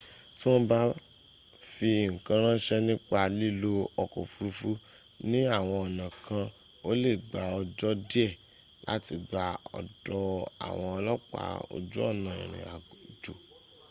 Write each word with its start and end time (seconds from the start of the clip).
tí 0.37 0.45
wọ́n 0.51 0.63
bá 0.69 0.79
fi 1.71 1.89
ǹkan 2.17 2.39
ránṣẹ́ 2.47 2.83
nípa 2.87 3.19
lílo 3.39 3.71
ọkọ̀ 4.03 4.21
òfurufú 4.25 4.69
ní 5.29 5.39
àwọn 5.57 5.75
ọ̀nà 5.85 6.05
kan 6.25 6.45
o 6.87 6.89
lè 7.01 7.11
gbà 7.27 7.41
ọjọ́ 7.59 7.91
díẹ̀ 8.09 8.37
láti 8.87 9.13
gbà 9.27 9.43
ọ̀dọ̀ 9.79 10.23
àwọn 10.67 10.87
ọlọ́pàá 10.97 11.53
ojú 11.75 11.99
ọ̀nà 12.11 12.31
ìrìn 12.43 12.67
àjò 12.75 13.33